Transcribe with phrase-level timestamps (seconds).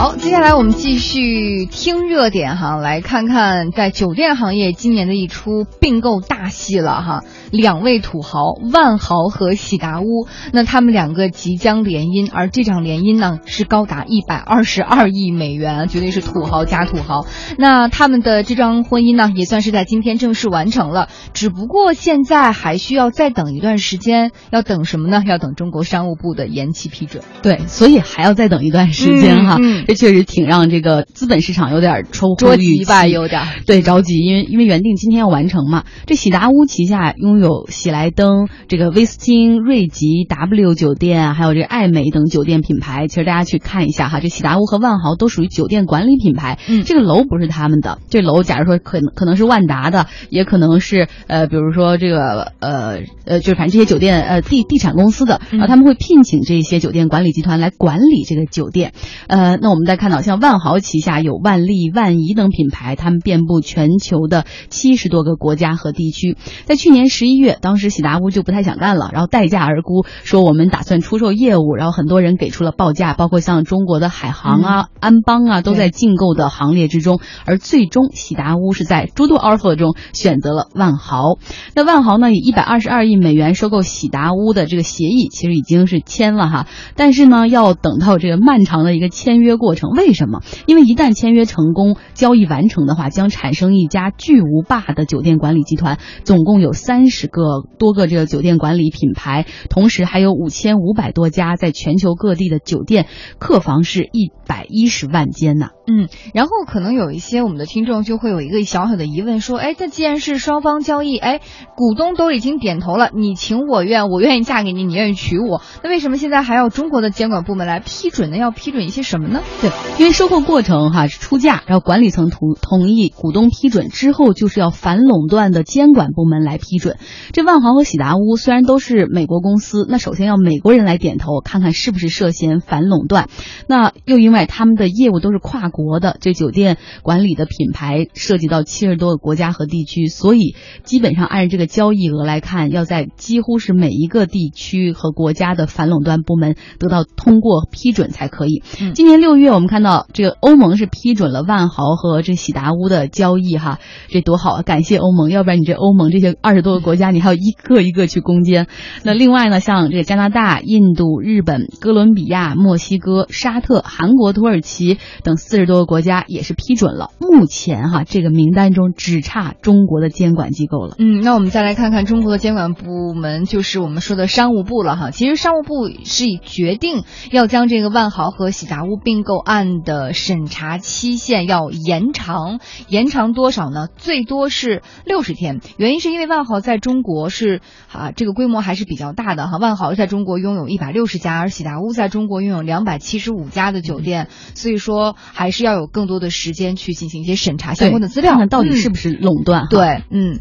[0.00, 7.20] 好，接下来我们继续听热点哈，来看看在酒店行业今年的一出并购大戏了哈。
[7.50, 17.26] 两位土豪万豪和喜达屋，那他们两个即将联姻，而这场联姻呢是高达一百二十二亿美元，绝对是土豪加土豪。
[17.58, 25.22] 那他们的这桩婚姻呢，也算是在今天正式完成了，只不过现在还需要再等一段时间，要等什么呢？
[25.26, 27.22] 要等中国商务部的延期批准。
[27.42, 29.56] 对，所以还要再等一段时间哈。
[29.60, 33.46] 嗯嗯这确实挺让这个资本市场有点出乎着急吧，有点儿。
[33.66, 35.82] 对，着急，因为因为原定今天要完成嘛。
[36.06, 43.08] 这喜达屋旗下拥有喜来登、这个威斯汀、瑞吉、W 酒店，还有这个爱美等酒店品牌。
[43.08, 46.60] 其实大家去看一下哈，这喜达屋和万豪都属于酒店管理品牌。
[46.68, 58.92] 嗯这个楼不是他们的，这楼假如说可能可能是万达的，也可能是呃，比如说这个呃呃，就是反正这些酒店呃地地产公司的，嗯然后他们会聘请这些酒店管理集团来管理这个酒店。
[59.26, 66.36] 呃，那我们再看到，像万豪旗下有万利、万怡等品牌，他们遍布全球的七十多个国家和地区。
[66.64, 77.20] 在去年十一月，当时喜达屋就不太想干了，然后待价而沽，说我们打算出售业务，然后很多人给出了报价，包括像中国的海航啊、安邦啊，都在竞购的行列之中。
[77.44, 81.38] 而最终，喜达屋是在诸多 offer 中选择了万豪。
[81.74, 89.90] 那万豪呢，以一百二十二亿美元收购喜达屋的这个协议，其实已经是签了哈，但是呢，要等到这个漫长的一个签约过过程。
[89.90, 90.40] 为什么？
[90.66, 103.06] 因为一旦签约成功，交易完成的话，将产生一家巨无霸的酒店管理集团，总共有三十个多个这个酒店管理品牌，同时还有五千五百多家在全球各地的酒店，
[103.38, 105.68] 客房是一百一十万间呐。
[105.86, 111.40] 嗯，然后可能有一些我们的听众就会有一个小小的疑问，说，哎，这既然是双方交易，哎，
[111.76, 118.36] 股东都已经点头了，你情我愿，我愿意嫁给你，你愿意娶我，那为什么现在还要中国的监管部门来批准呢？
[118.36, 119.42] 要批准一些什么呢？
[119.60, 126.96] 对，因为收购过程哈是出价，然后管理层同同意，股东批准之后，就是要反垄断的监管部门来批准。
[127.32, 133.28] 这万豪和喜达屋虽然都是美国公司，那首先要美国人来点头，看看是不是涉嫌反垄断。
[133.66, 140.54] 那又因为他们的业务都是跨国的，这酒店管理的品牌涉及到七十多个国家和地区，所以
[140.84, 148.62] 基本上按这个交易额来看，要在几乎是每一个地区和国家的反垄断部门得到通过批准才可以。
[148.80, 153.78] 嗯今年六月，因为我们看到这个欧盟是批准了万豪和这喜达屋的交易，哈，
[154.08, 154.62] 这多好啊！
[154.62, 158.66] 感谢欧盟，要不然你这欧盟这些二十多个国家，你还要一个一个去攻坚。
[159.02, 167.08] 那另外呢，像这个加拿大、印度、日本、哥伦比亚、墨西哥、沙特、韩国、土耳其等四十多个国家也是批准了。
[167.18, 170.96] 目前哈，这个名单中只差中国的监管机构了。
[170.98, 175.10] 嗯，那我们再来看看中国的监管部门，就是我们说的商务部了哈。
[175.10, 183.88] 其实商务部是以决定要将这个万豪和喜达屋并购案的审查期限要延长，延长多少呢？
[183.96, 185.60] 最多是六十天。
[185.76, 187.60] 原因是因为万豪在中国是
[187.92, 189.58] 啊这个规模还是比较大的哈。
[189.58, 199.68] 万豪在中国拥有一百六十家，而喜达屋在中国拥有两百七十五家的酒店，所以说还是要有更多的时间去进行一些审查相关的资料，看看到底嗯是不是垄断哈。
[199.70, 200.38] 对，嗯，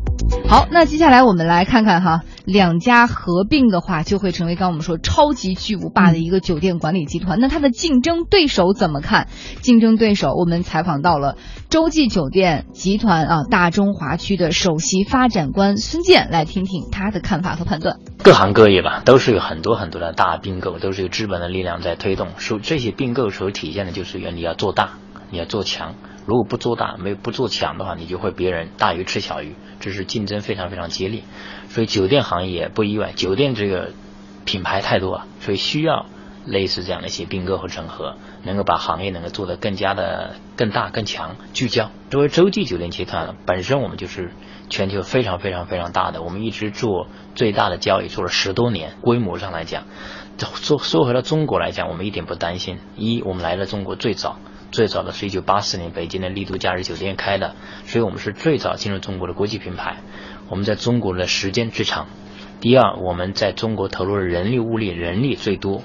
[0.49, 7.39] 好，那接下来我们来看看哈，两家合并的话，就会成为刚刚我们说超级巨无霸的一个酒店管理集团。
[7.39, 9.27] 那它的竞争对手怎么看？
[9.61, 11.37] 竞争对手，我们采访到了
[11.69, 17.99] 洲际酒店集团啊大中华区的首席发展官孙健，来听听他的看法和判断。
[18.23, 22.29] 各行各业吧，都是有很多很多的大并购，都是有资本的力量在推动。
[22.39, 24.93] 所这些并购所体现的就是原理要做大，
[25.29, 25.93] 你要做强。
[26.29, 31.23] 如果不做大，没有不做强的话，你就会别人大鱼吃小鱼，这是竞争非常非常激烈。
[31.69, 33.93] 所以酒店行业也不意外，酒店这个
[34.45, 36.05] 品牌太多了，所以需要
[36.45, 41.89] 类似这样的一些并购和整合，能够把行业能够做得更加的更大、更强、聚焦。
[42.11, 44.31] 作为洲际酒店集团本身，我们就是
[44.69, 48.93] 全球非常非常非常大的，我们一直做最大的交易，做了十多年。
[49.01, 49.85] 规模上来讲，
[50.37, 52.77] 说说回到中国来讲，我们一点不担心。
[52.95, 54.37] 一，我们来了中国最早，
[54.71, 57.55] 最早的是一九八四年北京的丽都假日酒店开的，
[57.85, 59.97] 所以我们是最早进入中国的国际品牌。
[60.49, 62.07] 我们在中国的时间最长。
[62.61, 65.81] 第二，我们在中国投入的人力物力人力最多。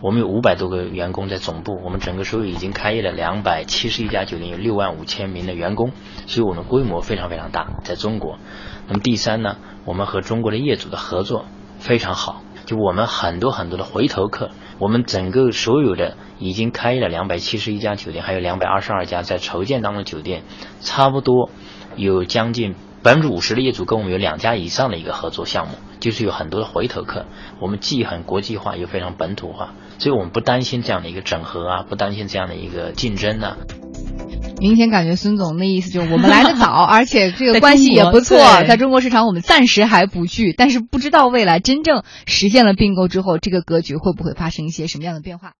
[0.00, 5.92] 我们有五百多个员工在总部，我们整个收入已经开业了两百七十一家酒店，有六万五千名的员工，
[6.26, 8.38] 所以我们规模非常非常大，在中国。
[8.88, 11.46] 那么第三呢，我们和中国的业主的合作
[11.78, 20.42] 非常好，就我们很多很多的回头客，我们整个所有的已经开了两百七十一家酒店，还有两百二十二家在筹建当中酒店，
[20.80, 21.50] 差不多
[21.96, 27.26] 有将近百分之五十的业主跟我们有两家以上的一个合作项目，就是有很多的回头客。
[27.60, 33.56] 我们既很国际化又非常本土化，所以我们不担心这样的一个整合啊，不担心这样的一个竞争呢。
[34.62, 38.38] 明显感觉孙总那意思就是我们来的早， 而且这个关系也不错，
[38.68, 45.48] 在中国市场我们暂时还不惧，但是不知道未来真正实现了并购之后，这个格局会不会发生一些什么样的变化。